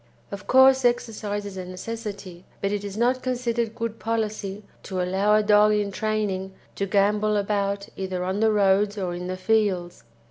[0.31, 5.35] Of course exercise is a necessity, but it is not considered good policy to allow
[5.35, 10.03] a dog in training to gambol about either on the roads or in the fields.